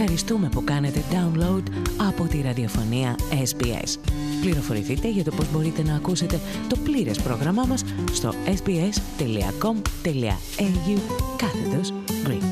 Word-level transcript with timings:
ευχαριστούμε 0.00 0.48
που 0.48 0.64
κάνετε 0.64 1.02
download 1.10 1.62
από 2.08 2.24
τη 2.24 2.40
ραδιοφωνία 2.40 3.16
SBS. 3.30 3.96
Πληροφορηθείτε 4.40 5.08
για 5.10 5.24
το 5.24 5.30
πώς 5.30 5.52
μπορείτε 5.52 5.82
να 5.82 5.94
ακούσετε 5.94 6.40
το 6.68 6.76
πλήρες 6.84 7.18
πρόγραμμά 7.22 7.64
μας 7.64 7.84
στο 8.12 8.34
sbs.com.au 8.46 9.78
κάθετος 11.36 11.92
Greek. 12.26 12.42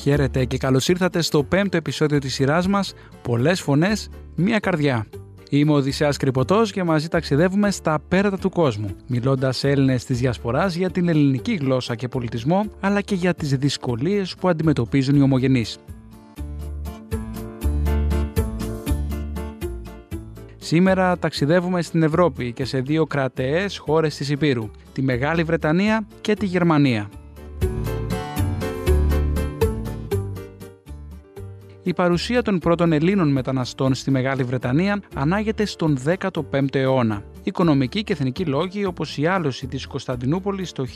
Χαίρετε 0.00 0.44
και 0.44 0.58
καλώς 0.58 0.88
ήρθατε 0.88 1.22
στο 1.22 1.44
πέμπτο 1.44 1.76
επεισόδιο 1.76 2.18
της 2.18 2.34
σειράς 2.34 2.66
μας 2.66 2.94
«Πολλές 3.22 3.60
φωνές, 3.60 4.08
μία 4.34 4.58
καρδιά». 4.58 5.06
Είμαι 5.50 5.72
ο 5.72 5.74
Οδυσσέας 5.74 6.16
Κρυποτός 6.16 6.72
και 6.72 6.82
μαζί 6.82 7.08
ταξιδεύουμε 7.08 7.70
στα 7.70 7.98
πέρατα 8.08 8.38
του 8.38 8.50
κόσμου, 8.50 8.96
μιλώντας 9.06 9.56
σε 9.56 9.68
Έλληνες 9.68 10.04
της 10.04 10.18
Διασποράς 10.18 10.74
για 10.74 10.90
την 10.90 11.08
ελληνική 11.08 11.54
γλώσσα 11.54 11.94
και 11.94 12.08
πολιτισμό, 12.08 12.64
αλλά 12.80 13.00
και 13.00 13.14
για 13.14 13.34
τις 13.34 13.56
δυσκολίες 13.56 14.34
που 14.34 14.48
αντιμετωπίζουν 14.48 15.16
οι 15.16 15.20
ομογενείς. 15.20 15.78
Σήμερα 20.58 21.18
ταξιδεύουμε 21.18 21.82
στην 21.82 22.02
Ευρώπη 22.02 22.52
και 22.52 22.64
σε 22.64 22.80
δύο 22.80 23.06
κρατεές 23.06 23.78
χώρες 23.78 24.16
της 24.16 24.30
Υπήρου, 24.30 24.70
τη 24.92 25.02
Μεγάλη 25.02 25.42
Βρετανία 25.42 26.06
και 26.20 26.34
τη 26.34 26.46
Γερμανία. 26.46 27.08
Η 31.88 31.94
παρουσία 31.94 32.42
των 32.42 32.58
πρώτων 32.58 32.92
Ελλήνων 32.92 33.28
μεταναστών 33.28 33.94
στη 33.94 34.10
Μεγάλη 34.10 34.42
Βρετανία 34.42 35.00
ανάγεται 35.14 35.64
στον 35.64 35.98
15ο 36.04 36.74
αιώνα. 36.74 37.22
Οικονομικοί 37.42 38.04
και 38.04 38.12
εθνικοί 38.12 38.44
λόγοι, 38.44 38.84
όπως 38.84 39.18
η 39.18 39.26
άλωση 39.26 39.66
της 39.66 39.86
Κωνσταντινούπολης 39.86 40.72
το 40.72 40.86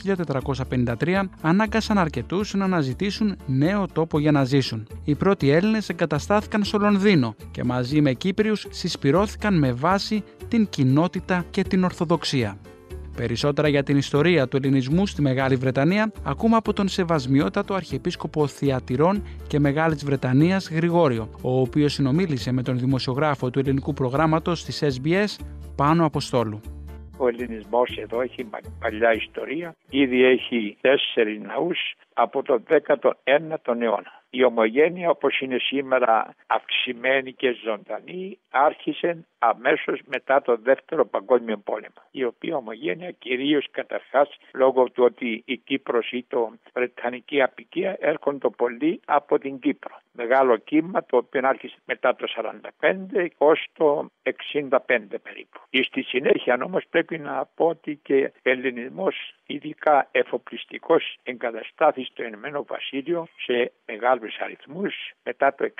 1453, 0.69 1.29
ανάγκασαν 1.41 1.97
αρκετούς 1.97 2.53
να 2.53 2.63
αναζητήσουν 2.63 3.35
νέο 3.45 3.85
τόπο 3.93 4.19
για 4.19 4.31
να 4.31 4.43
ζήσουν. 4.43 4.87
Οι 5.03 5.15
πρώτοι 5.15 5.49
Έλληνες 5.49 5.89
εγκαταστάθηκαν 5.89 6.63
στο 6.63 6.77
Λονδίνο 6.77 7.35
και 7.51 7.63
μαζί 7.63 8.01
με 8.01 8.13
Κύπριους 8.13 8.65
συσπηρώθηκαν 8.69 9.59
με 9.59 9.71
βάση 9.71 10.23
την 10.47 10.67
κοινότητα 10.69 11.45
και 11.49 11.63
την 11.63 11.83
Ορθοδοξία. 11.83 12.57
Περισσότερα 13.15 13.67
για 13.67 13.83
την 13.83 13.97
ιστορία 13.97 14.47
του 14.47 14.57
ελληνισμού 14.57 15.07
στη 15.07 15.21
Μεγάλη 15.21 15.55
Βρετανία 15.55 16.11
ακούμε 16.23 16.55
από 16.55 16.73
τον 16.73 16.87
Σεβασμιότατο 16.87 17.73
Αρχιεπίσκοπο 17.73 18.47
Θιατυρών 18.47 19.23
και 19.47 19.59
Μεγάλης 19.59 20.05
Βρετανίας 20.05 20.69
Γρηγόριο, 20.69 21.29
ο 21.41 21.59
οποίος 21.59 21.93
συνομίλησε 21.93 22.51
με 22.51 22.61
τον 22.61 22.79
δημοσιογράφο 22.79 23.49
του 23.49 23.59
ελληνικού 23.59 23.93
προγράμματος 23.93 24.63
της 24.65 24.83
SBS 24.83 25.45
Πάνο 25.75 26.05
Αποστόλου. 26.05 26.61
Ο 27.17 27.27
ελληνισμός 27.27 27.97
εδώ 27.97 28.21
έχει 28.21 28.47
παλιά 28.79 29.13
ιστορία, 29.13 29.75
ήδη 29.89 30.23
έχει 30.23 30.77
τέσσερις 30.81 31.39
ναούς 31.41 31.79
από 32.13 32.43
το 32.43 32.63
19ο 32.69 33.81
αιώνα. 33.81 34.23
Η 34.35 34.43
ομογένεια 34.43 35.09
όπως 35.09 35.39
είναι 35.39 35.57
σήμερα 35.59 36.35
αυξημένη 36.47 37.33
και 37.33 37.55
ζωντανή 37.63 38.39
άρχισε 38.49 39.25
αμέσως 39.39 39.99
μετά 40.05 40.41
το 40.41 40.57
δεύτερο 40.57 41.05
παγκόσμιο 41.05 41.57
πόλεμο. 41.57 42.01
Η 42.11 42.23
οποία 42.23 42.55
ομογένεια 42.55 43.11
κυρίως 43.11 43.67
καταρχάς 43.71 44.29
λόγω 44.53 44.89
του 44.89 45.03
ότι 45.03 45.43
η 45.45 45.57
Κύπρος 45.57 46.11
ή 46.11 46.25
το 46.27 46.53
Βρετανική 46.73 47.41
απικία 47.41 47.97
έρχονται 47.99 48.49
πολύ 48.57 48.99
από 49.05 49.39
την 49.39 49.59
Κύπρο. 49.59 49.95
Μεγάλο 50.11 50.57
κύμα 50.57 51.05
το 51.05 51.17
οποίο 51.17 51.41
άρχισε 51.43 51.75
μετά 51.85 52.15
το 52.15 52.25
45 52.79 53.27
ως 53.37 53.65
το 53.73 54.09
65 54.23 54.69
περίπου. 55.23 55.59
Στη 55.83 56.01
συνέχεια 56.01 56.59
όμως 56.63 56.83
πρέπει 56.89 57.17
να 57.17 57.49
πω 57.55 57.67
ότι 57.67 57.99
και 58.03 58.31
ο 58.35 58.49
ελληνισμός 58.49 59.33
ειδικά 59.45 60.07
εφοπλιστικός 60.11 61.17
εγκαταστάθη 62.03 62.05
στο 62.05 62.23
Ηνωμένο 62.23 62.65
Βασίλειο 62.67 63.27
σε 63.45 63.71
μεγάλο 63.85 64.21
αριθμούς 64.39 64.95
μετά 65.23 65.55
το 65.55 65.65
60. 65.65 65.71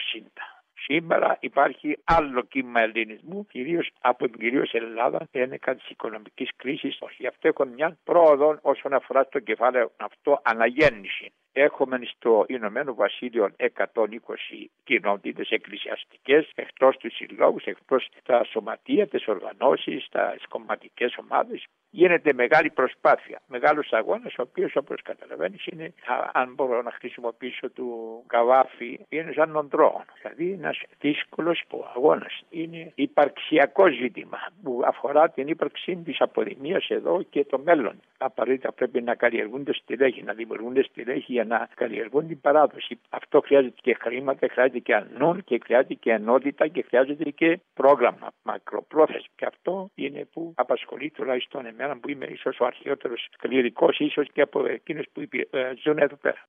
Σήμερα 0.85 1.38
υπάρχει 1.39 1.97
άλλο 2.03 2.41
κύμα 2.41 2.81
ελληνισμού, 2.81 3.45
κυρίως 3.45 3.91
από 4.01 4.29
την 4.29 4.39
κυρίως 4.39 4.73
Ελλάδα, 4.73 5.28
ένεκα 5.31 5.75
της 5.75 5.89
οικονομικής 5.89 6.50
κρίσης. 6.56 7.00
Γι' 7.17 7.28
αυτό 7.28 7.47
έχω 7.47 7.66
μια 7.66 7.97
πρόοδο 8.03 8.59
όσον 8.61 8.94
αφορά 8.94 9.28
το 9.28 9.39
κεφάλαιο 9.39 9.91
αυτό 9.97 10.39
αναγέννηση. 10.44 11.34
Έχουμε 11.51 12.00
στο 12.03 12.45
Ηνωμένο 12.47 12.94
Βασίλειο 12.94 13.50
120 13.57 14.69
κοινότητες 14.84 15.50
εκκλησιαστικές, 15.50 16.51
εκτός 16.55 16.97
τους 16.97 17.16
συλλόγους, 17.16 17.63
εκτός 17.63 18.09
τα 18.23 18.44
σωματεία, 18.44 19.07
τις 19.07 19.28
οργανώσεις, 19.28 20.07
τα 20.11 20.35
κομματικές 20.50 21.16
ομάδες. 21.17 21.66
Γίνεται 21.96 22.34
μεγάλη 22.34 22.70
προσπάθεια, 22.70 23.42
μεγάλος 23.48 23.94
αγώνας, 23.94 24.34
ο 24.38 24.42
οποίος 24.42 24.76
όπως 24.76 25.02
καταλαβαίνεις 25.02 25.66
είναι, 25.66 25.94
αν 26.34 26.54
μπορώ 26.54 26.81
να 26.81 26.92
χρησιμοποιήσω 26.92 27.70
του 27.70 27.88
καβάφι, 28.28 29.00
είναι 29.09 29.31
σαν 29.31 29.50
νοντρό. 29.50 30.03
Δηλαδή 30.22 30.52
ένας 30.52 30.82
δύσκολος 31.00 31.64
αγώνας. 31.96 32.44
Είναι 32.50 32.92
υπαρξιακό 32.96 33.88
ζήτημα 33.88 34.38
που 34.64 34.82
αφορά 34.86 35.30
την 35.30 35.48
ύπαρξη 35.48 35.96
της 35.96 36.22
αποδημίας 36.22 36.90
εδώ 36.90 37.22
και 37.30 37.46
το 37.46 37.59
μέλλον. 37.59 38.00
Απαραίτητα 38.18 38.72
πρέπει 38.72 39.02
να 39.02 39.16
καλλιεργούνται 39.16 39.74
στελέχη, 39.74 40.24
να 40.24 40.34
δημιουργούνται 40.34 40.84
στελέχη 40.84 41.44
να 41.46 41.70
καλλιεργούν 41.76 42.28
την 42.28 42.42
παράδοση. 42.42 43.00
Αυτό 43.09 43.42
χρειάζεται 43.42 43.76
και 43.82 43.98
χρήματα, 44.00 44.48
χρειάζεται 44.52 44.80
και 44.80 44.96
ανών 44.96 45.44
και 45.44 45.59
χρειάζεται 45.64 45.94
και 45.94 46.12
ενότητα 46.12 46.68
και 46.68 46.82
χρειάζεται 46.82 47.30
και 47.30 47.59
πρόγραμμα 47.74 48.32
μακροπρόθεσμο. 48.44 49.32
Και 49.36 49.46
αυτό 49.46 49.90
είναι 49.96 50.28
που 50.34 50.53
απασχολεί 50.56 51.09
τουλάχιστον 51.09 51.66
εμένα 51.66 51.83
που 52.02 52.10
είμαι 52.10 52.26
ίσως 52.26 52.60
ο 52.60 52.66
αρχαιότερος 52.66 53.30
κληρικός, 53.38 54.00
ίσως 54.00 54.28
και 54.34 54.42
από 54.42 54.66
εκείνους 54.66 55.06
που 55.14 55.22
ε, 55.22 55.72
ζουν 55.84 55.98
εδώ 55.98 56.16
πέρα. 56.16 56.48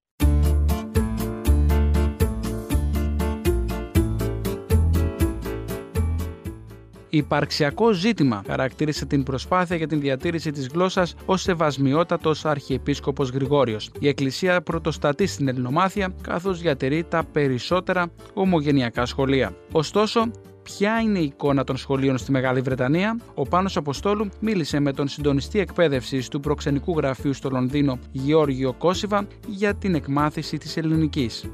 Υπαρξιακό 7.09 7.93
ζήτημα 7.93 8.43
χαρακτήρισε 8.47 9.07
την 9.07 9.23
προσπάθεια 9.23 9.77
για 9.77 9.87
την 9.87 10.01
διατήρηση 10.01 10.51
της 10.51 10.69
γλώσσας 10.69 11.17
ως 11.27 11.43
σεβασμιότατος 11.43 12.45
Αρχιεπίσκοπος 12.45 13.31
Γρηγόριος. 13.31 13.91
Η 14.01 14.09
Εκκλησία 14.09 14.63
πρωτοστατεί 14.63 15.27
στην 15.27 15.49
Ελληνομάθεια, 15.49 16.15
καθώς 16.23 16.61
διατηρεί 16.61 17.05
τα 17.05 17.25
περισσότερα 17.33 18.13
ομογενειακά 18.35 19.07
σχολεία. 19.07 19.57
Ωστόσο, 19.73 20.31
ποια 20.65 21.01
είναι 21.01 21.19
η 21.19 21.25
εικόνα 21.25 21.65
των 21.65 21.77
σχολείων 21.77 22.19
στη 22.19 22.31
Μεγάλη 22.33 22.61
Βρετανία, 22.61 23.21
ο 23.35 23.43
Πάνος 23.43 23.77
Αποστόλου 23.77 24.29
μίλησε 24.41 24.81
με 24.81 24.93
τον 24.93 25.09
συντονιστή 25.09 25.59
εκπαίδευσης 25.59 26.29
του 26.29 26.41
προξενικού 26.41 26.93
γραφείου 26.97 27.35
στο 27.35 27.49
Λονδίνο, 27.53 27.99
Γεώργιο 28.13 28.73
Κόσιβα, 28.79 29.27
για 29.47 29.75
την 29.75 29.95
εκμάθηση 29.95 30.59
της 30.59 30.77
ελληνικής. 30.77 31.51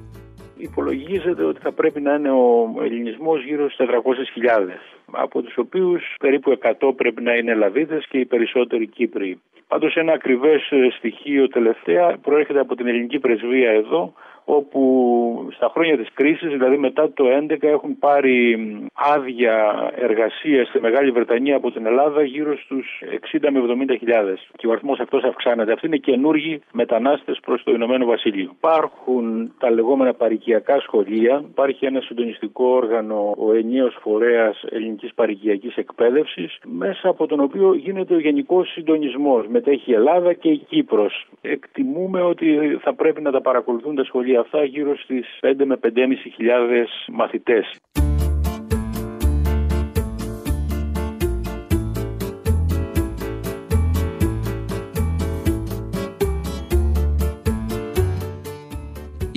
Υπολογίζεται 0.57 1.45
ότι 1.45 1.61
θα 1.61 1.73
πρέπει 1.73 2.01
να 2.01 2.15
είναι 2.15 2.31
ο 2.31 2.83
ελληνισμός 2.83 3.45
γύρω 3.45 3.71
στις 3.71 3.87
400.000 3.87 4.79
από 5.13 5.43
τους 5.43 5.57
οποίους 5.57 6.03
περίπου 6.21 6.59
100 6.63 6.93
πρέπει 6.97 7.23
να 7.23 7.35
είναι 7.35 7.51
Ελλαδίτες 7.51 8.07
και 8.07 8.19
οι 8.19 8.27
περισσότεροι 8.27 8.87
Κύπροι. 8.87 9.41
Πάντως 9.69 9.95
ένα 9.95 10.13
ακριβές 10.13 10.61
στοιχείο 10.97 11.49
τελευταία 11.49 12.19
προέρχεται 12.23 12.61
από 12.61 12.75
την 12.75 12.87
ελληνική 12.87 13.19
πρεσβεία 13.19 13.71
εδώ 13.71 14.13
όπου 14.57 15.49
στα 15.53 15.71
χρόνια 15.75 15.97
της 15.97 16.09
κρίσης, 16.15 16.51
δηλαδή 16.51 16.77
μετά 16.77 17.13
το 17.13 17.25
2011 17.25 17.69
έχουν 17.69 17.99
πάρει 17.99 18.59
άδεια 18.95 19.91
εργασίας 19.97 20.69
στη 20.69 20.81
Μεγάλη 20.81 21.11
Βρετανία 21.11 21.57
από 21.57 21.71
την 21.71 21.87
Ελλάδα 21.87 22.23
γύρω 22.23 22.57
στους 22.57 23.03
60 23.33 23.51
με 23.51 23.61
70 23.93 23.97
χιλιάδες. 23.99 24.49
Και 24.57 24.67
ο 24.67 24.71
αριθμός 24.71 25.01
αυτός 25.01 25.23
αυξάνεται. 25.23 25.73
Αυτοί 25.73 25.87
είναι 25.87 25.97
καινούργοι 25.97 26.61
μετανάστες 26.73 27.41
προς 27.45 27.63
το 27.63 27.73
Ηνωμένο 27.73 28.07
Βασίλειο. 28.07 28.51
Υπάρχουν 28.57 29.53
τα 29.59 29.71
λεγόμενα 29.71 30.15
παρικιακά 30.15 30.81
σχολεία. 30.81 31.45
Υπάρχει 31.51 31.87
ένα 31.87 32.01
συντονιστικό 32.01 32.65
όργανο, 32.65 33.35
ο 33.39 33.53
ενίος 33.53 33.97
φορέας 34.01 34.65
ελληνικής 34.71 35.15
παρικιακής 35.15 35.77
εκπαίδευσης, 35.77 36.59
μέσα 36.65 37.09
από 37.09 37.27
τον 37.27 37.41
οποίο 37.41 37.75
γίνεται 37.75 38.15
ο 38.15 38.19
γενικός 38.19 38.73
συντονισμός. 38.73 39.47
Μετέχει 39.47 39.91
η 39.91 39.95
Ελλάδα 39.95 40.33
και 40.33 40.49
η 40.49 40.59
Κύπρος. 40.59 41.27
Εκτιμούμε 41.41 42.23
ότι 42.23 42.79
θα 42.83 42.95
πρέπει 42.95 43.21
να 43.21 43.31
τα 43.31 43.41
παρακολουθούν 43.41 43.95
τα 43.95 44.05
σχολεία 44.05 44.40
αυτά 44.41 44.65
γύρω 44.65 44.97
στις 44.97 45.39
5 45.41 45.65
με 45.65 45.77
5.500 45.77 47.13
μαθητές. 47.13 47.81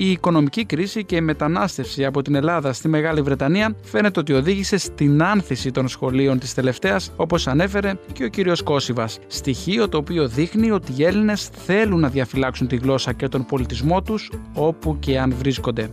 Η 0.04 0.12
οικονομική 0.12 0.66
κρίση 0.66 1.04
και 1.04 1.16
η 1.16 1.22
μετανάστευση 1.22 2.06
από 2.06 2.22
την 2.22 2.36
Ελλάδα 2.36 2.74
στη 2.74 2.88
Μεγάλη 2.88 3.22
Βρετανία 3.22 3.76
φαίνεται 3.84 4.20
ότι 4.20 4.34
οδήγησε 4.34 4.78
στην 4.78 5.24
άνθηση 5.24 5.72
των 5.72 5.88
σχολείων 5.88 6.40
της 6.40 6.54
τελευταίας, 6.54 7.12
όπως 7.16 7.48
ανέφερε 7.48 7.94
και 8.14 8.24
ο 8.24 8.28
κύριος 8.28 8.64
Κόσιβας. 8.64 9.20
Στοιχείο 9.28 9.90
το 9.90 9.98
οποίο 9.98 10.28
δείχνει 10.28 10.72
ότι 10.72 10.94
οι 10.96 11.04
Έλληνες 11.04 11.48
θέλουν 11.48 12.00
να 12.00 12.10
διαφυλάξουν 12.10 12.68
τη 12.68 12.76
γλώσσα 12.76 13.14
και 13.14 13.28
τον 13.28 13.46
πολιτισμό 13.46 14.02
τους 14.02 14.32
όπου 14.54 15.00
και 15.00 15.20
αν 15.20 15.34
βρίσκονται. 15.38 15.90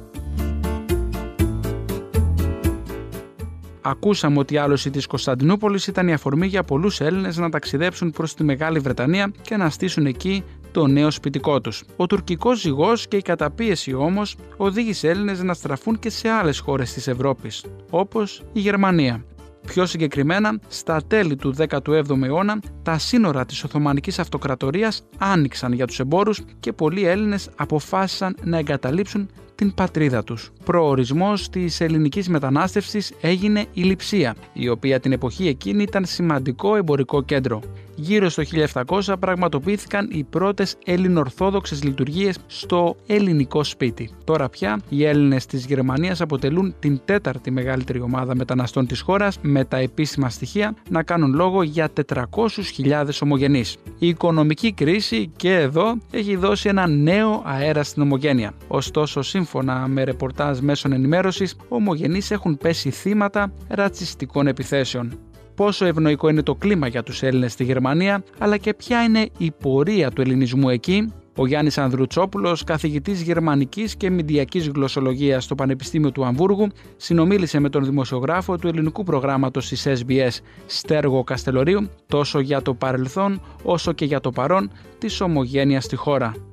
Ακούσαμε 3.82 4.38
ότι 4.38 4.54
η 4.54 4.58
άλωση 4.58 4.90
της 4.90 5.06
Κωνσταντινούπολης 5.06 5.86
ήταν 5.86 6.08
η 6.08 6.12
αφορμή 6.12 6.46
για 6.46 6.62
πολλούς 6.62 7.00
Έλληνες 7.00 7.36
να 7.36 7.48
ταξιδέψουν 7.48 8.10
προς 8.10 8.34
τη 8.34 8.44
Μεγάλη 8.44 8.78
Βρετανία 8.78 9.32
και 9.42 9.56
να 9.56 9.70
στήσουν 9.70 10.06
εκεί 10.06 10.44
το 10.70 10.86
νέο 10.86 11.10
σπιτικό 11.10 11.60
τους. 11.60 11.84
Ο 11.96 12.06
τουρκικός 12.06 12.60
ζυγός 12.60 13.08
και 13.08 13.16
η 13.16 13.22
καταπίεση 13.22 13.94
όμως 13.94 14.36
οδήγησε 14.56 15.08
Έλληνες 15.08 15.42
να 15.42 15.54
στραφούν 15.54 15.98
και 15.98 16.10
σε 16.10 16.28
άλλες 16.28 16.58
χώρες 16.58 16.92
της 16.92 17.08
Ευρώπης, 17.08 17.64
όπως 17.90 18.42
η 18.52 18.60
Γερμανία. 18.60 19.24
Πιο 19.66 19.86
συγκεκριμένα, 19.86 20.58
στα 20.68 21.00
τέλη 21.06 21.36
του 21.36 21.54
17ου 21.58 22.22
αιώνα, 22.22 22.60
τα 22.82 22.98
σύνορα 22.98 23.44
της 23.44 23.64
Οθωμανικής 23.64 24.18
Αυτοκρατορίας 24.18 25.02
άνοιξαν 25.18 25.72
για 25.72 25.86
τους 25.86 26.00
εμπόρους 26.00 26.40
και 26.60 26.72
πολλοί 26.72 27.04
Έλληνες 27.04 27.50
αποφάσισαν 27.56 28.36
να 28.42 28.58
εγκαταλείψουν 28.58 29.28
την 29.54 29.74
πατρίδα 29.74 30.24
τους. 30.24 30.50
Προορισμός 30.64 31.48
της 31.48 31.80
ελληνικής 31.80 32.28
μετανάστευσης 32.28 33.12
έγινε 33.20 33.66
η 33.72 33.82
Λιψία, 33.82 34.34
η 34.52 34.68
οποία 34.68 35.00
την 35.00 35.12
εποχή 35.12 35.48
εκείνη 35.48 35.82
ήταν 35.82 36.04
σημαντικό 36.04 36.76
εμπορικό 36.76 37.22
κέντρο 37.22 37.60
γύρω 38.00 38.28
στο 38.28 38.42
1700 38.86 39.14
πραγματοποιήθηκαν 39.18 40.08
οι 40.12 40.24
πρώτες 40.24 40.76
ελληνορθόδοξες 40.84 41.82
λειτουργίες 41.82 42.38
στο 42.46 42.96
ελληνικό 43.06 43.64
σπίτι. 43.64 44.10
Τώρα 44.24 44.48
πια 44.48 44.80
οι 44.88 45.04
Έλληνες 45.04 45.46
της 45.46 45.66
Γερμανίας 45.66 46.20
αποτελούν 46.20 46.74
την 46.78 47.00
τέταρτη 47.04 47.50
μεγαλύτερη 47.50 48.00
ομάδα 48.00 48.34
μεταναστών 48.34 48.86
της 48.86 49.00
χώρας 49.00 49.38
με 49.42 49.64
τα 49.64 49.76
επίσημα 49.76 50.30
στοιχεία 50.30 50.74
να 50.90 51.02
κάνουν 51.02 51.34
λόγο 51.34 51.62
για 51.62 51.88
400.000 52.06 53.04
ομογενείς. 53.22 53.76
Η 53.98 54.08
οικονομική 54.08 54.72
κρίση 54.72 55.32
και 55.36 55.54
εδώ 55.54 55.98
έχει 56.10 56.36
δώσει 56.36 56.68
ένα 56.68 56.86
νέο 56.86 57.42
αέρα 57.44 57.82
στην 57.82 58.02
ομογένεια. 58.02 58.52
Ωστόσο, 58.68 59.22
σύμφωνα 59.22 59.88
με 59.88 60.04
ρεπορτάζ 60.04 60.58
μέσων 60.58 60.92
ενημέρωσης, 60.92 61.56
ομογενείς 61.68 62.30
έχουν 62.30 62.58
πέσει 62.58 62.90
θύματα 62.90 63.52
ρατσιστικών 63.68 64.46
επιθέσεων 64.46 65.18
πόσο 65.60 65.84
ευνοϊκό 65.84 66.28
είναι 66.28 66.42
το 66.42 66.54
κλίμα 66.54 66.86
για 66.86 67.02
τους 67.02 67.22
Έλληνες 67.22 67.52
στη 67.52 67.64
Γερμανία, 67.64 68.24
αλλά 68.38 68.56
και 68.56 68.74
ποια 68.74 69.02
είναι 69.02 69.28
η 69.38 69.50
πορεία 69.50 70.10
του 70.10 70.20
ελληνισμού 70.20 70.68
εκεί. 70.68 71.12
Ο 71.36 71.46
Γιάννης 71.46 71.78
Ανδρουτσόπουλος, 71.78 72.64
καθηγητής 72.64 73.22
γερμανικής 73.22 73.96
και 73.96 74.10
μηντιακής 74.10 74.68
γλωσσολογίας 74.68 75.44
στο 75.44 75.54
Πανεπιστήμιο 75.54 76.10
του 76.12 76.24
Αμβούργου, 76.24 76.68
συνομίλησε 76.96 77.58
με 77.58 77.68
τον 77.68 77.84
δημοσιογράφο 77.84 78.56
του 78.56 78.68
ελληνικού 78.68 79.04
προγράμματος 79.04 79.68
της 79.68 79.86
SBS, 79.86 80.38
Στέργο 80.66 81.24
Καστελορίου, 81.24 81.88
τόσο 82.06 82.40
για 82.40 82.62
το 82.62 82.74
παρελθόν 82.74 83.40
όσο 83.62 83.92
και 83.92 84.04
για 84.04 84.20
το 84.20 84.30
παρόν 84.30 84.70
της 84.98 85.20
ομογένειας 85.20 85.84
στη 85.84 85.96
χώρα. 85.96 86.49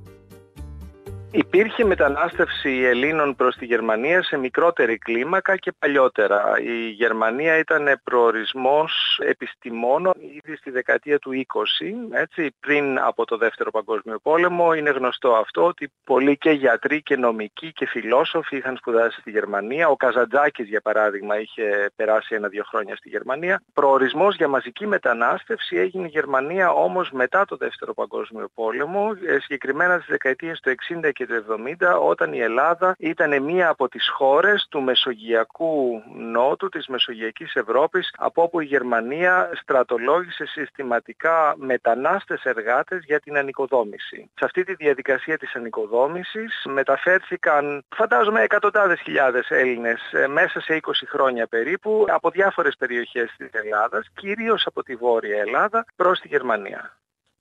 Υπήρχε 1.32 1.86
μετανάστευση 1.86 2.70
Ελλήνων 2.70 3.36
προς 3.36 3.56
τη 3.56 3.66
Γερμανία 3.66 4.24
σε 4.24 4.38
μικρότερη 4.38 4.98
κλίμακα 4.98 5.58
και 5.58 5.72
παλιότερα. 5.80 6.44
Η 6.62 6.90
Γερμανία 6.90 7.58
ήταν 7.58 8.00
προορισμός 8.04 9.20
επιστημόνων 9.24 10.14
ήδη 10.20 10.56
στη 10.56 10.72
δεκαετία 10.72 11.20
του 11.20 11.32
20, 11.32 12.18
έτσι, 12.18 12.56
πριν 12.60 13.00
από 13.00 13.26
το 13.26 13.38
Δεύτερο 13.38 13.72
Παγκόσμιο 13.72 14.20
Πόλεμο. 14.20 14.74
Είναι 14.74 14.90
γνωστό 14.90 15.34
αυτό 15.34 15.66
ότι 15.66 15.92
πολλοί 16.04 16.38
και 16.38 16.52
γιατροί 16.52 17.02
και 17.02 17.18
νομικοί 17.18 17.72
και 17.72 17.86
φιλόσοφοι 17.88 18.58
είχαν 18.58 18.78
σπουδάσει 18.78 19.20
στη 19.20 19.32
Γερμανία. 19.32 19.88
Ο 19.88 19.96
Καζαντζάκης 19.96 20.68
για 20.68 20.82
παράδειγμα 20.82 21.40
είχε 21.40 21.92
περάσει 21.96 22.36
ένα-δύο 22.36 22.64
χρόνια 22.64 22.96
στη 22.96 23.10
Γερμανία. 23.10 23.62
Προορισμός 23.74 24.36
για 24.36 24.48
μαζική 24.48 24.88
μετανάστευση 24.88 25.76
έγινε 25.78 26.06
η 26.06 26.10
Γερμανία 26.10 26.72
όμως 26.72 27.12
μετά 27.12 27.46
το 27.46 27.56
Δεύτερο 27.56 27.94
Παγκόσμιο 27.94 28.50
Πόλεμο, 28.54 29.12
ε, 29.28 29.40
συγκεκριμένα 29.40 29.94
στις 29.96 30.08
δεκαετίες 30.10 30.60
του 30.60 30.70
60 30.70 31.12
και 31.18 31.28
του 31.28 31.46
70 31.80 32.00
όταν 32.02 32.34
η 32.34 32.40
Ελλάδα 32.40 32.96
ήταν 32.98 33.44
μία 33.44 33.70
από 33.70 33.90
τις 33.90 34.10
χώρες 34.10 34.68
του 34.70 34.82
Μεσογειακού 34.82 36.04
Νότου, 36.16 36.70
της 36.70 36.88
Μεσογειακής 36.88 37.56
Ευρώπης, 37.56 38.14
από 38.18 38.42
όπου 38.42 38.60
η 38.60 38.66
Γερμανία 38.66 39.50
στρατολόγησε 39.62 40.46
συστηματικά 40.46 41.54
μετανάστες 41.58 42.44
εργάτες 42.44 43.04
για 43.06 43.20
την 43.20 43.38
ανοικοδόμηση. 43.38 44.30
Σε 44.34 44.46
αυτή 44.46 44.64
τη 44.64 44.74
διαδικασία 44.74 45.38
της 45.38 45.56
ανοικοδόμησης 45.56 46.66
μεταφέρθηκαν 46.66 47.84
φαντάζομαι 47.96 48.42
εκατοντάδες 48.42 49.00
χιλιάδες 49.00 49.50
Έλληνες 49.50 50.12
ε, 50.12 50.28
μέσα 50.28 50.62
σε 50.62 50.80
20 50.82 50.92
χρόνια 51.08 51.48
περίπου 51.48 52.06
από 52.08 52.30
διάφορες 52.30 52.76
περιοχές 52.78 53.34
της 53.38 53.50
Ελλάδας, 53.52 54.08
κυρίως 54.16 54.66
από 54.66 54.84
τη 54.84 54.96
Βόρεια 54.96 55.40
Ελλάδα 55.40 55.86
προς 55.96 56.20
τη 56.20 56.28
Γερμανία. 56.28 56.98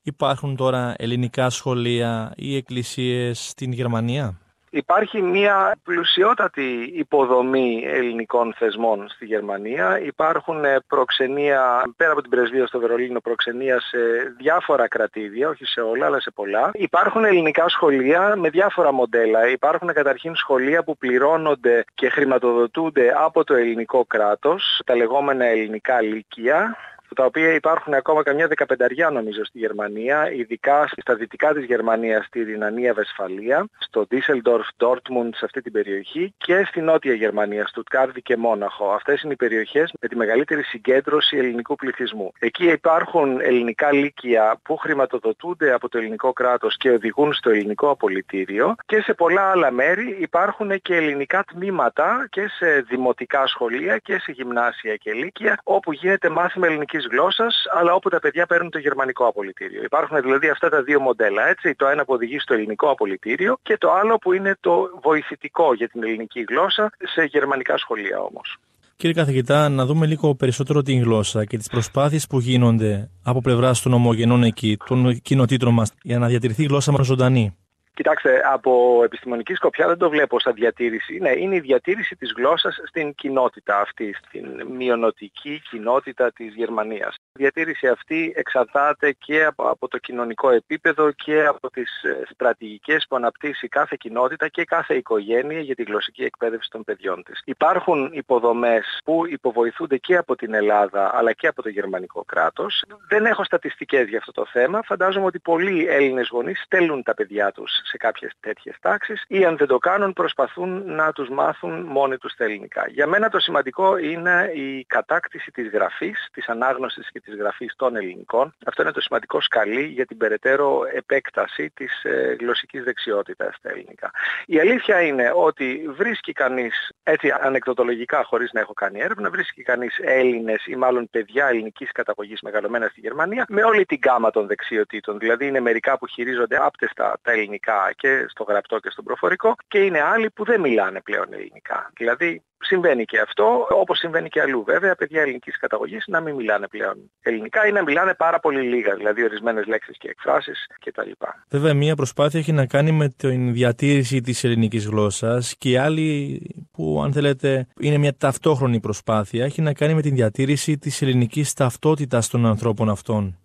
Υπάρχουν 0.06 0.56
τώρα 0.56 0.94
ελληνικά 0.98 1.50
σχολεία 1.50 2.32
ή 2.36 2.56
εκκλησίες 2.56 3.48
στην 3.48 3.72
Γερμανία; 3.72 4.40
Υπάρχει 4.70 5.22
μια 5.22 5.76
πλουσιότατη 5.82 6.92
υποδομή 6.94 7.82
ελληνικών 7.86 8.54
θεσμών 8.58 9.08
στη 9.08 9.24
Γερμανία. 9.24 10.00
Υπάρχουν 10.00 10.64
ε, 10.64 10.76
προξενία, 10.86 11.82
πέρα 11.96 12.12
από 12.12 12.20
την 12.20 12.30
πρεσβεία 12.30 12.66
στο 12.66 12.78
Βερολίνο, 12.78 13.20
προξενία 13.20 13.80
σε 13.80 13.98
διάφορα 14.38 14.88
κρατήδια, 14.88 15.48
όχι 15.48 15.64
σε 15.64 15.80
όλα, 15.80 16.06
αλλά 16.06 16.20
σε 16.20 16.30
πολλά. 16.30 16.70
Υπάρχουν 16.74 17.24
ελληνικά 17.24 17.68
σχολεία 17.68 18.36
με 18.36 18.48
διάφορα 18.48 18.92
μοντέλα. 18.92 19.48
Υπάρχουν 19.48 19.92
καταρχήν 19.92 20.36
σχολεία 20.36 20.82
που 20.82 20.96
πληρώνονται 20.96 21.84
και 21.94 22.08
χρηματοδοτούνται 22.08 23.12
από 23.16 23.44
το 23.44 23.54
ελληνικό 23.54 24.04
κράτος, 24.04 24.80
τα 24.84 24.96
λεγόμενα 24.96 25.44
ελληνικά 25.44 26.00
λύκεια 26.00 26.76
τα 27.14 27.24
οποία 27.24 27.52
υπάρχουν 27.54 27.94
ακόμα 27.94 28.22
καμιά 28.22 28.46
δεκαπενταριά 28.46 29.10
νομίζω 29.10 29.44
στη 29.44 29.58
Γερμανία, 29.58 30.32
ειδικά 30.32 30.88
στα 30.96 31.14
δυτικά 31.14 31.54
της 31.54 31.64
Γερμανίας, 31.64 32.24
στη 32.24 32.42
Ρινανία 32.42 32.94
Βεσφαλία, 32.94 33.66
στο 33.78 34.06
Düsseldorf, 34.10 34.86
Dortmund, 34.86 35.30
σε 35.34 35.44
αυτή 35.44 35.62
την 35.62 35.72
περιοχή 35.72 36.34
και 36.36 36.64
στη 36.68 36.80
νότια 36.80 37.14
Γερμανία, 37.14 37.66
Στουτκάρδη 37.66 38.22
και 38.22 38.36
Μόναχο. 38.36 38.90
Αυτές 38.90 39.22
είναι 39.22 39.32
οι 39.32 39.36
περιοχές 39.36 39.92
με 40.00 40.08
τη 40.08 40.16
μεγαλύτερη 40.16 40.62
συγκέντρωση 40.62 41.36
ελληνικού 41.36 41.74
πληθυσμού. 41.74 42.32
Εκεί 42.38 42.64
υπάρχουν 42.64 43.40
ελληνικά 43.40 43.92
λύκεια 43.92 44.58
που 44.62 44.76
χρηματοδοτούνται 44.76 45.72
από 45.72 45.88
το 45.88 45.98
ελληνικό 45.98 46.32
κράτος 46.32 46.76
και 46.76 46.90
οδηγούν 46.90 47.32
στο 47.32 47.50
ελληνικό 47.50 47.90
απολυτήριο 47.90 48.74
και 48.86 49.00
σε 49.00 49.14
πολλά 49.14 49.42
άλλα 49.50 49.70
μέρη 49.70 50.16
υπάρχουν 50.20 50.80
και 50.82 50.94
ελληνικά 50.94 51.44
τμήματα 51.44 52.26
και 52.30 52.48
σε 52.48 52.80
δημοτικά 52.88 53.46
σχολεία 53.46 53.98
και 53.98 54.18
σε 54.18 54.32
γυμνάσια 54.32 54.96
και 54.96 55.12
λύκεια 55.12 55.60
όπου 55.64 55.92
γίνεται 55.92 56.28
μάθημα 56.28 56.66
ελληνικής 56.66 56.95
γλώσσας, 57.04 57.64
αλλά 57.78 57.92
όπου 57.94 58.08
τα 58.08 58.20
παιδιά 58.20 58.46
παίρνουν 58.46 58.70
το 58.70 58.78
γερμανικό 58.78 59.26
απολυτήριο. 59.26 59.82
Υπάρχουν 59.82 60.20
δηλαδή 60.20 60.48
αυτά 60.48 60.68
τα 60.68 60.82
δύο 60.82 61.00
μοντέλα, 61.00 61.46
έτσι, 61.48 61.74
το 61.74 61.86
ένα 61.86 62.04
που 62.04 62.12
οδηγεί 62.12 62.38
στο 62.38 62.54
ελληνικό 62.54 62.90
απολυτήριο 62.90 63.58
και 63.62 63.78
το 63.78 63.92
άλλο 63.92 64.16
που 64.16 64.32
είναι 64.32 64.56
το 64.60 64.90
βοηθητικό 65.02 65.74
για 65.74 65.88
την 65.88 66.02
ελληνική 66.02 66.44
γλώσσα 66.48 66.90
σε 67.04 67.22
γερμανικά 67.24 67.76
σχολεία 67.78 68.20
όμως. 68.20 68.56
Κύριε 68.96 69.14
καθηγητά, 69.14 69.68
να 69.68 69.86
δούμε 69.86 70.06
λίγο 70.06 70.34
περισσότερο 70.34 70.82
την 70.82 71.02
γλώσσα 71.02 71.44
και 71.44 71.56
τις 71.56 71.68
προσπάθειες 71.68 72.26
που 72.26 72.38
γίνονται 72.38 73.10
από 73.24 73.40
πλευράς 73.40 73.82
των 73.82 73.92
ομογενών 73.92 74.42
εκεί, 74.42 74.76
των 74.86 75.20
κοινοτήτων 75.22 75.72
μας, 75.72 75.92
για 76.02 76.18
να 76.18 76.26
διατηρηθεί 76.26 76.62
η 76.62 76.66
γλώσσα 76.66 76.92
μας 76.92 77.06
ζωντανή. 77.06 77.56
Κοιτάξτε, 77.96 78.40
από 78.44 79.00
επιστημονική 79.04 79.54
σκοπιά 79.54 79.86
δεν 79.86 79.98
το 79.98 80.10
βλέπω 80.10 80.40
σαν 80.40 80.54
διατήρηση. 80.54 81.18
Ναι, 81.18 81.30
είναι 81.30 81.54
η 81.54 81.60
διατήρηση 81.60 82.16
της 82.16 82.32
γλώσσας 82.36 82.80
στην 82.84 83.14
κοινότητα 83.14 83.80
αυτή, 83.80 84.14
στην 84.14 84.66
μειονοτική 84.66 85.62
κοινότητα 85.70 86.32
της 86.32 86.54
Γερμανίας. 86.54 87.16
Η 87.36 87.38
διατήρηση 87.38 87.86
αυτή 87.86 88.32
εξαρτάται 88.36 89.12
και 89.12 89.44
από, 89.44 89.88
το 89.88 89.98
κοινωνικό 89.98 90.50
επίπεδο 90.50 91.10
και 91.10 91.44
από 91.44 91.70
τις 91.70 92.02
ε, 92.02 92.22
στρατηγικές 92.30 93.06
που 93.08 93.16
αναπτύσσει 93.16 93.68
κάθε 93.68 93.96
κοινότητα 93.98 94.48
και 94.48 94.64
κάθε 94.64 94.94
οικογένεια 94.94 95.60
για 95.60 95.74
τη 95.74 95.82
γλωσσική 95.82 96.22
εκπαίδευση 96.24 96.70
των 96.70 96.84
παιδιών 96.84 97.22
της. 97.22 97.42
Υπάρχουν 97.44 98.10
υποδομές 98.12 99.00
που 99.04 99.26
υποβοηθούνται 99.26 99.96
και 99.96 100.16
από 100.16 100.36
την 100.36 100.54
Ελλάδα 100.54 101.10
αλλά 101.14 101.32
και 101.32 101.46
από 101.46 101.62
το 101.62 101.68
γερμανικό 101.68 102.24
κράτος. 102.24 102.84
Δεν 103.08 103.26
έχω 103.26 103.44
στατιστικές 103.44 104.08
για 104.08 104.18
αυτό 104.18 104.32
το 104.32 104.46
θέμα. 104.46 104.82
Φαντάζομαι 104.82 105.26
ότι 105.26 105.38
πολλοί 105.38 105.86
Έλληνες 105.88 106.28
γονείς 106.28 106.62
στέλνουν 106.62 107.02
τα 107.02 107.14
παιδιά 107.14 107.52
τους 107.52 107.70
σε 107.84 107.96
κάποιες 107.96 108.32
τέτοιες 108.40 108.76
τάξεις 108.80 109.24
ή 109.28 109.44
αν 109.44 109.56
δεν 109.56 109.66
το 109.66 109.78
κάνουν 109.78 110.12
προσπαθούν 110.12 110.94
να 110.94 111.12
τους 111.12 111.28
μάθουν 111.28 111.82
μόνοι 111.82 112.16
τους 112.16 112.34
τα 112.34 112.44
ελληνικά. 112.44 112.88
Για 112.88 113.06
μένα 113.06 113.28
το 113.28 113.38
σημαντικό 113.38 113.96
είναι 113.96 114.50
η 114.54 114.84
κατάκτηση 114.84 115.50
της 115.50 115.68
γραφής, 115.68 116.28
της 116.32 116.48
ανάγνωσης 116.48 117.10
και 117.12 117.20
της 117.26 117.36
γραφής 117.36 117.74
των 117.76 117.96
ελληνικών. 117.96 118.54
Αυτό 118.66 118.82
είναι 118.82 118.90
το 118.90 119.00
σημαντικό 119.00 119.40
σκαλί 119.40 119.84
για 119.84 120.06
την 120.06 120.16
περαιτέρω 120.16 120.80
επέκταση 120.92 121.70
της 121.74 122.04
ε, 122.04 122.36
γλωσσικής 122.40 122.84
δεξιότητας 122.84 123.54
στα 123.54 123.70
ελληνικά. 123.70 124.10
Η 124.46 124.60
αλήθεια 124.60 125.00
είναι 125.00 125.32
ότι 125.34 125.84
βρίσκει 125.96 126.32
κανείς, 126.32 126.92
έτσι 127.02 127.32
ανεκδοτολογικά 127.40 128.24
χωρίς 128.24 128.52
να 128.52 128.60
έχω 128.60 128.72
κάνει 128.72 129.00
έρευνα, 129.00 129.30
βρίσκει 129.30 129.62
κανείς 129.62 129.98
Έλληνες 130.02 130.66
ή 130.66 130.76
μάλλον 130.76 131.08
παιδιά 131.10 131.46
ελληνικής 131.46 131.92
καταγωγής 131.92 132.40
μεγαλωμένα 132.40 132.88
στη 132.88 133.00
Γερμανία 133.00 133.44
με 133.48 133.62
όλη 133.62 133.84
την 133.84 133.98
γάμα 134.04 134.30
των 134.30 134.46
δεξιοτήτων. 134.46 135.18
Δηλαδή 135.18 135.46
είναι 135.46 135.60
μερικά 135.60 135.98
που 135.98 136.06
χειρίζονται 136.06 136.56
άπτεστα 136.60 137.18
τα 137.22 137.32
ελληνικά 137.32 137.92
και 137.96 138.24
στο 138.28 138.44
γραπτό 138.44 138.78
και 138.78 138.90
στο 138.90 139.02
προφορικό 139.02 139.54
και 139.68 139.78
είναι 139.78 140.00
άλλοι 140.02 140.30
που 140.30 140.44
δεν 140.44 140.60
μιλάνε 140.60 141.00
πλέον 141.00 141.26
ελληνικά. 141.32 141.90
Δηλαδή 141.96 142.42
συμβαίνει 142.66 143.04
και 143.04 143.20
αυτό, 143.20 143.66
όπως 143.70 143.98
συμβαίνει 143.98 144.28
και 144.28 144.40
αλλού 144.40 144.64
βέβαια, 144.64 144.94
παιδιά 144.94 145.20
ελληνικής 145.22 145.58
καταγωγής 145.58 146.04
να 146.06 146.20
μην 146.20 146.34
μιλάνε 146.34 146.66
πλέον 146.68 147.10
ελληνικά 147.22 147.66
ή 147.66 147.72
να 147.72 147.82
μιλάνε 147.82 148.14
πάρα 148.14 148.40
πολύ 148.40 148.60
λίγα, 148.60 148.94
δηλαδή 148.94 149.24
ορισμένες 149.24 149.66
λέξεις 149.66 149.96
και 149.98 150.08
εκφράσεις 150.08 150.66
κτλ. 150.84 151.10
Βέβαια, 151.48 151.74
μία 151.74 151.94
προσπάθεια 151.94 152.40
έχει 152.40 152.52
να 152.52 152.66
κάνει 152.66 152.92
με 152.92 153.08
την 153.08 153.52
διατήρηση 153.52 154.20
της 154.20 154.44
ελληνικής 154.44 154.86
γλώσσας 154.86 155.54
και 155.58 155.80
άλλοι 155.80 156.40
που 156.72 156.86
που 156.86 157.02
αν 157.02 157.12
θέλετε 157.12 157.66
είναι 157.80 157.98
μια 157.98 158.16
ταυτόχρονη 158.16 158.80
προσπάθεια, 158.80 159.44
έχει 159.44 159.62
να 159.62 159.72
κάνει 159.72 159.94
με 159.94 160.02
την 160.02 160.14
διατήρηση 160.14 160.78
της 160.78 161.02
ελληνικής 161.02 161.52
ταυτότητας 161.52 162.28
των 162.28 162.46
ανθρώπων 162.46 162.88
αυτών. 162.88 163.38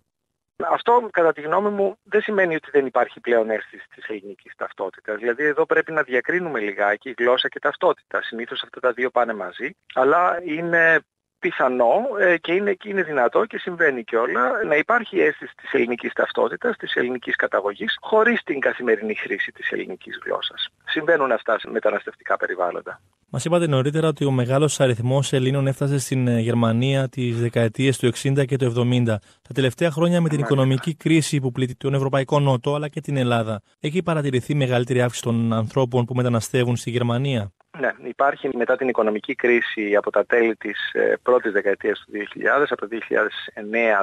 Αυτό, 0.70 1.08
κατά 1.12 1.32
τη 1.32 1.40
γνώμη 1.40 1.68
μου, 1.68 1.96
δεν 2.02 2.20
σημαίνει 2.20 2.54
ότι 2.54 2.70
δεν 2.70 2.86
υπάρχει 2.86 3.20
πλέον 3.20 3.50
αίσθηση 3.50 3.86
της 3.94 4.04
ελληνικής 4.08 4.54
ταυτότητας. 4.56 5.18
Δηλαδή 5.18 5.44
εδώ 5.44 5.66
πρέπει 5.66 5.92
να 5.92 6.02
διακρίνουμε 6.02 6.60
λιγάκι 6.60 7.14
γλώσσα 7.18 7.48
και 7.48 7.58
ταυτότητα. 7.58 8.22
Συνήθως 8.22 8.62
αυτά 8.62 8.80
τα 8.80 8.92
δύο 8.92 9.10
πάνε 9.10 9.34
μαζί, 9.34 9.70
αλλά 9.94 10.40
είναι 10.44 11.00
πιθανό 11.42 11.94
ε, 12.20 12.36
και 12.36 12.52
είναι, 12.52 12.72
και 12.72 12.88
είναι 12.88 13.02
δυνατό 13.02 13.44
και 13.44 13.58
συμβαίνει 13.58 14.04
κιόλα 14.04 14.64
να 14.66 14.76
υπάρχει 14.76 15.20
αίσθηση 15.20 15.54
της 15.56 15.72
ελληνικής 15.72 16.12
ταυτότητας, 16.12 16.76
της 16.76 16.94
ελληνικής 16.94 17.36
καταγωγής, 17.36 17.96
χωρίς 18.00 18.42
την 18.42 18.60
καθημερινή 18.60 19.14
χρήση 19.14 19.52
της 19.52 19.70
ελληνικής 19.70 20.18
γλώσσας. 20.24 20.68
Συμβαίνουν 20.84 21.32
αυτά 21.32 21.58
σε 21.58 21.70
μεταναστευτικά 21.70 22.36
περιβάλλοντα. 22.36 23.00
Μας 23.28 23.44
είπατε 23.44 23.66
νωρίτερα 23.66 24.08
ότι 24.08 24.24
ο 24.24 24.30
μεγάλος 24.30 24.80
αριθμός 24.80 25.32
Ελλήνων 25.32 25.66
έφτασε 25.66 25.98
στην 25.98 26.28
ε, 26.28 26.40
Γερμανία 26.40 27.08
τις 27.08 27.40
δεκαετίες 27.40 27.98
του 27.98 28.12
60 28.14 28.46
και 28.46 28.56
του 28.56 28.72
70. 28.76 29.04
Τα 29.42 29.54
τελευταία 29.54 29.90
χρόνια, 29.90 30.20
με 30.20 30.28
την 30.28 30.38
οικονομική 30.38 30.94
κρίση 30.94 31.40
που 31.40 31.52
πλήττει 31.52 31.74
τον 31.74 31.94
Ευρωπαϊκό 31.94 32.40
Νότο 32.40 32.74
αλλά 32.74 32.88
και 32.88 33.00
την 33.00 33.16
Ελλάδα, 33.16 33.62
έχει 33.80 34.02
παρατηρηθεί 34.02 34.54
μεγαλύτερη 34.54 35.02
αύξηση 35.02 35.22
των 35.22 35.52
ανθρώπων 35.52 36.04
που 36.04 36.14
μεταναστεύουν 36.14 36.76
στη 36.76 36.90
Γερμανία. 36.90 37.52
Ναι, 37.78 37.92
υπάρχει 38.02 38.50
μετά 38.56 38.76
την 38.76 38.88
οικονομική 38.88 39.34
κρίση 39.34 39.96
από 39.96 40.10
τα 40.10 40.26
τέλη 40.26 40.56
της 40.56 40.92
ε, 40.92 41.16
πρώτης 41.22 41.52
δεκαετίας 41.52 41.98
του 41.98 42.12
2000, 42.12 42.66
από 42.68 42.88
το 42.88 42.98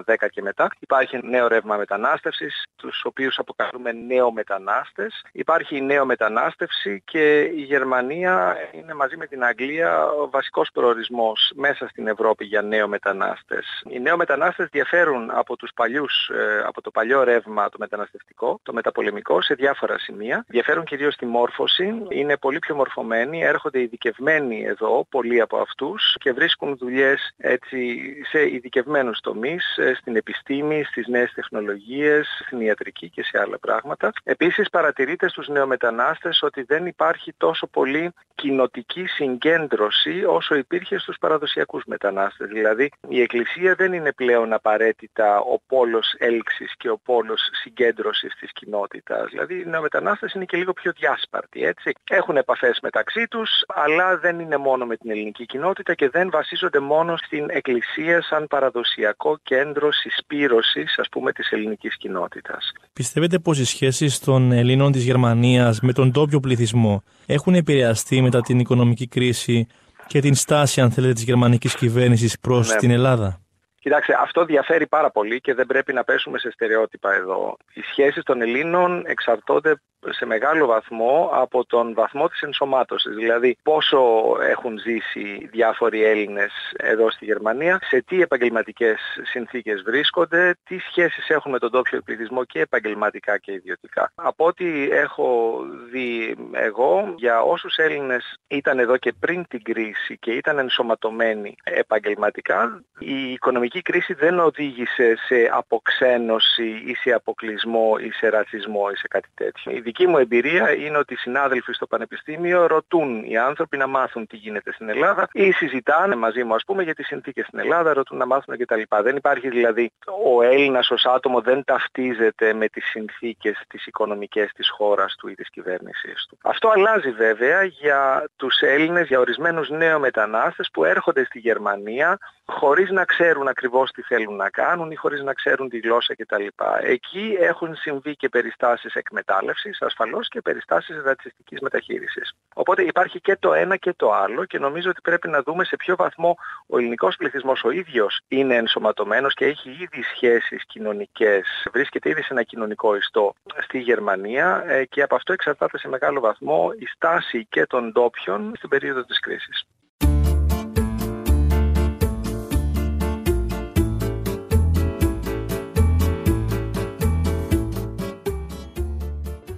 2009-10 0.06 0.16
και 0.30 0.42
μετά. 0.42 0.68
Υπάρχει 0.80 1.20
νέο 1.24 1.48
ρεύμα 1.48 1.76
μετανάστευσης, 1.78 2.64
τους 2.76 3.04
οποίους 3.04 3.38
αποκαλούμε 3.40 3.92
νέο 3.92 4.32
μετανάστες. 4.32 5.26
Υπάρχει 5.32 5.82
νέο 5.82 6.06
μετανάστευση 6.06 7.02
και 7.06 7.40
η 7.42 7.62
Γερμανία 7.62 8.58
είναι 8.72 8.94
μαζί 8.94 9.18
με 9.18 9.28
την 9.28 9.44
Αγγλία 9.44 10.06
ο 10.06 10.30
βασικός 10.30 10.70
προορισμός 10.74 11.52
μέσα 11.56 11.88
στην 11.88 12.08
Ευρώπη 12.08 12.46
για 12.46 12.62
νέο 12.62 12.88
μετανάστες. 12.88 13.84
Οι 13.90 14.00
νέο 14.00 14.18
μετανάστες 14.18 14.68
διαφέρουν 14.72 15.30
από, 15.32 15.56
τους 15.56 15.72
παλιούς, 15.76 16.30
ε, 16.34 16.64
από 16.66 16.82
το 16.82 16.92
παλιό 16.92 17.24
ρεύμα 17.24 17.70
το 17.70 17.78
μεταναστευτικό, 17.80 18.60
το 18.64 18.74
μεταπολεμικό 18.74 19.42
σε 19.42 19.54
διάφορα 19.54 20.00
σημεία. 20.00 20.46
Διαφέρουν 20.48 20.84
κυρίως 20.84 21.14
στη 21.14 21.26
μόρφωση, 21.26 22.06
είναι 22.10 22.38
πολύ 22.38 22.60
πιο 22.60 22.76
μορφωμένοι, 22.76 23.44
έρχονται 23.60 23.82
ειδικευμένοι 23.82 24.64
εδώ, 24.66 25.06
πολλοί 25.10 25.42
από 25.42 25.58
αυτούς, 25.58 26.16
και 26.20 26.32
βρίσκουν 26.32 26.78
δουλειές 26.78 27.34
έτσι, 27.38 28.14
σε 28.30 28.50
ειδικευμένους 28.54 29.20
τομείς, 29.20 29.78
ε, 29.78 29.94
στην 29.94 30.16
επιστήμη, 30.16 30.84
στις 30.84 31.08
νέες 31.08 31.34
τεχνολογίες, 31.34 32.42
στην 32.46 32.62
ιατρική 32.62 33.10
και 33.10 33.24
σε 33.24 33.40
άλλα 33.40 33.60
πράγματα. 33.60 34.12
Επίσης 34.24 34.70
παρατηρείται 34.70 35.30
στους 35.30 35.48
νεομετανάστες 35.48 36.42
ότι 36.42 36.64
δεν 36.64 36.86
υπάρχει 36.86 37.34
τόσο 37.38 37.68
πολύ 37.68 38.14
κοινοτική 38.36 39.06
συγκέντρωση 39.06 40.24
όσο 40.26 40.56
υπήρχε 40.56 40.98
στους 40.98 41.18
παραδοσιακούς 41.20 41.84
μετανάστες. 41.86 42.48
Δηλαδή 42.48 42.92
η 43.08 43.22
Εκκλησία 43.22 43.76
δεν 43.76 43.94
είναι 43.94 44.12
πλέον 44.12 44.54
απαραίτητα 44.54 45.40
ο 45.40 45.60
πόλος 45.68 46.16
έλξης 46.18 46.74
και 46.78 46.90
ο 46.90 46.98
πόλος 46.98 47.50
συγκέντρωσης 47.52 48.36
της 48.40 48.52
κοινότητας. 48.54 49.30
Δηλαδή 49.30 49.60
οι 49.60 49.66
νεομετανάστες 49.66 50.34
είναι 50.34 50.46
και 50.46 50.58
λίγο 50.58 50.74
πιο 50.74 50.92
διάσπαρτοι, 50.92 51.64
έτσι. 51.64 51.92
Έχουν 52.10 52.38
επαφές 52.38 52.80
μεταξύ 52.82 53.28
τους, 53.50 53.64
αλλά 53.68 54.18
δεν 54.18 54.40
είναι 54.40 54.58
μόνο 54.58 54.86
με 54.86 54.96
την 54.98 55.12
ελληνική 55.12 55.46
κοινότητα 55.46 55.94
και 55.94 56.10
δεν 56.10 56.30
βασίζονται 56.32 56.80
μόνο 56.80 57.18
στην 57.18 57.46
Εκκλησία 57.50 58.22
σαν 58.22 58.48
παραδοσιακό 58.48 59.40
κέντρο 59.44 59.92
συσπήρωσης, 59.92 61.00
ας 61.00 61.10
πούμε, 61.12 61.32
της 61.32 61.52
ελληνικής 61.52 61.98
κοινότητας. 61.98 62.72
Πιστεύετε 62.94 63.40
πως 63.40 63.60
οι 63.60 63.66
σχέσεις 63.66 64.20
των 64.20 64.52
Ελλήνων 64.52 64.92
της 64.92 65.04
Γερμανίας 65.04 65.80
με 65.82 65.94
τον 65.94 66.12
τόπιο 66.12 66.40
πληθυσμό 66.40 67.04
έχουν 67.26 67.56
επηρεαστεί 67.56 68.22
μετά 68.22 68.42
την 68.42 68.60
οικονομική 68.60 69.08
κρίση 69.08 69.68
και 70.08 70.20
την 70.20 70.36
στάση, 70.36 70.82
αν 70.82 70.92
θέλετε, 70.92 71.14
της 71.14 71.24
γερμανικής 71.24 71.76
κυβέρνησης 71.76 72.40
προς 72.40 72.70
ναι. 72.70 72.76
την 72.76 72.92
Ελλάδα; 72.92 73.40
Κοιτάξτε, 73.80 74.18
αυτό 74.22 74.46
διαφέρει 74.46 74.88
πάρα 74.88 75.12
πολύ 75.12 75.42
και 75.42 75.54
δεν 75.54 75.66
πρέπει 75.66 75.94
να 75.94 76.04
πέσουμε 76.04 76.38
σε 76.40 76.52
στερεότυπα 76.52 77.14
εδώ. 77.14 77.58
Οι 77.74 77.82
σχέσεις 77.82 78.24
των 78.24 78.42
Ελλήνων 78.42 79.04
εξαρτώνται 79.06 79.76
σε 80.10 80.26
μεγάλο 80.26 80.66
βαθμό 80.66 81.30
από 81.34 81.66
τον 81.66 81.94
βαθμό 81.94 82.28
της 82.28 82.42
ενσωμάτωσης. 82.42 83.16
Δηλαδή 83.16 83.58
πόσο 83.64 84.00
έχουν 84.42 84.80
ζήσει 84.80 85.50
διάφοροι 85.52 86.04
Έλληνες 86.04 86.52
εδώ 86.78 87.12
στη 87.12 87.26
Γερμανία, 87.26 87.80
σε 87.82 88.02
τι 88.08 88.22
επαγγελματικές 88.22 89.00
συνθήκες 89.24 89.82
βρίσκονται, 89.82 90.56
τι 90.64 90.78
σχέσεις 90.80 91.30
έχουν 91.30 91.52
με 91.52 91.60
τον 91.60 91.72
τόπιο 91.72 92.02
πληθυσμό 92.02 92.44
και 92.44 92.60
επαγγελματικά 92.60 93.38
και 93.38 93.52
ιδιωτικά. 93.52 94.12
Από 94.16 94.46
ό,τι 94.46 94.92
έχω 94.92 95.60
δει 95.92 96.36
εγώ, 96.52 97.14
για 97.18 97.42
όσους 97.42 97.76
Έλληνες 97.76 98.38
ήταν 98.48 98.80
εδώ 98.80 98.98
και 98.98 99.14
πριν 99.20 99.48
την 99.48 99.64
κρίση 99.64 100.18
και 100.18 100.32
ήταν 100.32 100.58
ενσωματωμένοι 100.58 101.56
επαγγελματικά, 101.64 102.84
η 103.00 103.32
οικονομική 103.32 103.69
κρίση 103.82 104.14
δεν 104.14 104.40
οδήγησε 104.40 105.16
σε 105.28 105.50
αποξένωση 105.52 106.84
ή 106.86 106.96
σε 106.96 107.12
αποκλεισμό 107.12 107.96
ή 108.00 108.12
σε 108.12 108.30
ρατσισμό 108.30 108.88
ή 108.94 108.96
σε 108.96 109.08
κάτι 109.08 109.30
τέτοιο 109.36 109.72
δική 109.90 110.08
μου 110.08 110.18
εμπειρία 110.18 110.76
είναι 110.76 110.98
ότι 110.98 111.14
οι 111.14 111.18
συνάδελφοι 111.18 111.74
στο 111.74 111.88
Πανεπιστήμιο 111.88 112.68
ρωτούν 112.68 113.24
οι 113.24 113.38
άνθρωποι 113.38 113.78
να 113.78 113.88
μάθουν 113.88 114.28
τι 114.28 114.36
γίνεται 114.36 114.72
στην 114.74 114.90
Ελλάδα 114.90 115.28
ή 115.32 115.52
συζητάνε 115.52 116.16
μαζί 116.16 116.44
μου 116.44 116.56
ας 116.56 116.64
πούμε 116.66 116.84
για 116.84 116.96
τις 116.96 117.08
συνθήκες 117.08 117.46
στην 117.46 117.60
Ελλάδα, 117.60 117.94
ρωτούν 117.94 118.18
να 118.18 118.26
μάθουν 118.26 118.58
κτλ. 118.58 118.82
Δεν 119.04 119.16
υπάρχει 119.16 119.50
δηλαδή 119.50 119.92
ο 120.26 120.42
Έλληνας 120.42 120.90
ως 120.90 121.06
άτομο 121.06 121.42
δεν 121.42 121.64
ταυτίζεται 121.64 122.54
με 122.54 122.68
τις 122.68 122.86
συνθήκες 122.86 123.64
τις 123.68 123.86
οικονομικές 123.86 124.52
της 124.56 124.70
χώρας 124.70 125.16
του 125.16 125.28
ή 125.28 125.36
της 125.36 125.50
κυβέρνησης 125.50 126.26
του. 126.30 126.38
Αυτό 126.42 126.70
αλλάζει 126.70 127.12
βέβαια 127.12 127.64
για 127.64 128.30
τους 128.36 128.62
Έλληνες, 128.62 129.08
για 129.08 129.20
ορισμένους 129.20 129.70
νέο 129.70 130.00
μετανάστες 130.00 130.70
που 130.74 130.84
έρχονται 130.84 131.26
στη 131.26 131.40
Γερμανία 131.40 132.18
χωρίς 132.46 132.90
να 132.90 133.06
ξέρουν 133.06 133.48
ακριβώς 133.60 133.92
τι 133.92 134.02
θέλουν 134.02 134.36
να 134.36 134.50
κάνουν 134.50 134.92
ή 134.92 134.96
χωρίς 134.96 135.22
να 135.22 135.34
ξέρουν 135.34 135.70
τη 135.70 135.80
γλώσσα 135.80 136.16
κτλ. 136.16 136.46
Εκεί 136.82 137.38
έχουν 137.40 137.76
συμβεί 137.76 138.16
και 138.16 138.30
περιστάσεις 138.30 138.94
εκμετάλλευσης, 138.94 139.82
ασφαλώς 139.82 140.28
και 140.28 140.42
περιστάσεις 140.42 141.02
ρατσιστικής 141.04 141.60
μεταχείρισης. 141.60 142.34
Οπότε 142.54 142.84
υπάρχει 142.84 143.22
και 143.22 143.36
το 143.40 143.54
ένα 143.54 143.76
και 143.78 143.94
το 143.94 144.14
άλλο 144.14 144.46
και 144.46 144.60
νομίζω 144.60 144.90
ότι 144.90 145.02
πρέπει 145.02 145.28
να 145.30 145.42
δούμε 145.42 145.64
σε 145.64 145.76
ποιο 145.76 145.96
βαθμό 145.96 146.38
ο 146.68 146.78
ελληνικός 146.78 147.16
πληθυσμός 147.16 147.64
ο 147.64 147.70
ίδιος 147.70 148.22
είναι 148.28 148.56
ενσωματωμένος 148.56 149.34
και 149.34 149.46
έχει 149.46 149.70
ήδη 149.70 150.04
σχέσεις 150.14 150.66
κοινωνικές, 150.66 151.68
βρίσκεται 151.72 152.10
ήδη 152.10 152.22
σε 152.22 152.34
ένα 152.34 152.44
κοινωνικό 152.44 152.96
ιστό 152.96 153.34
στη 153.62 153.80
Γερμανία 153.80 154.64
ε, 154.68 154.86
και 154.86 155.02
από 155.02 155.16
αυτό 155.16 155.34
εξαρτάται 155.34 155.78
σε 155.78 155.88
μεγάλο 155.88 156.20
βαθμό 156.20 156.72
η 156.80 156.86
στάση 156.86 157.46
και 157.50 157.66
των 157.66 157.92
ντόπιων 157.92 158.54
στην 158.56 158.70
περίοδο 158.70 159.04
της 159.04 159.20
κρίσης. 159.20 159.66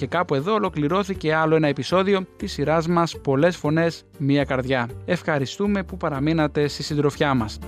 Και 0.02 0.08
κάπου 0.08 0.36
εδώ 0.36 0.54
ολοκληρώθηκε 0.54 1.34
άλλο 1.34 1.56
ένα 1.56 1.68
επεισόδιο 1.68 2.26
της 2.38 2.52
σειράς 2.52 2.88
μας 2.88 3.20
Πολλές 3.24 3.58
Φωνές, 3.58 4.04
Μία 4.18 4.44
Καρδιά. 4.44 4.90
Ευχαριστούμε 5.06 5.84
που 5.84 5.98
παραμείνατε 5.98 6.68
στη 6.68 6.84
συντροφιά 6.84 7.34
μας. 7.34 7.60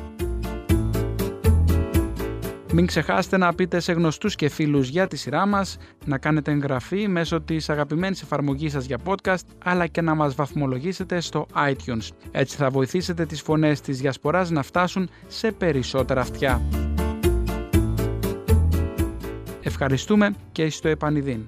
Μην 2.71 2.85
ξεχάσετε 2.85 3.37
να 3.37 3.53
πείτε 3.53 3.79
σε 3.79 3.93
γνωστούς 3.93 4.35
και 4.35 4.49
φίλους 4.49 4.89
για 4.89 5.07
τη 5.07 5.15
σειρά 5.15 5.45
μας, 5.45 5.77
να 6.05 6.17
κάνετε 6.17 6.51
εγγραφή 6.51 7.07
μέσω 7.07 7.41
της 7.41 7.69
αγαπημένης 7.69 8.21
εφαρμογής 8.21 8.71
σας 8.71 8.85
για 8.85 8.97
podcast, 9.05 9.45
αλλά 9.63 9.87
και 9.87 10.01
να 10.01 10.15
μας 10.15 10.35
βαθμολογήσετε 10.35 11.19
στο 11.19 11.45
iTunes. 11.55 12.07
Έτσι 12.31 12.57
θα 12.57 12.69
βοηθήσετε 12.69 13.25
τις 13.25 13.41
φωνές 13.41 13.81
της 13.81 13.99
διασποράς 13.99 14.49
να 14.49 14.63
φτάσουν 14.63 15.09
σε 15.27 15.51
περισσότερα 15.51 16.21
αυτιά. 16.21 16.61
Ευχαριστούμε 19.61 20.33
και 20.51 20.69
στο 20.69 20.87
επανειδήν. 20.87 21.47